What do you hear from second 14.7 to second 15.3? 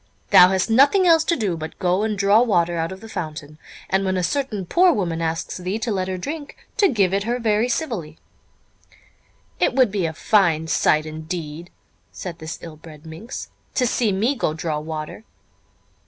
water!"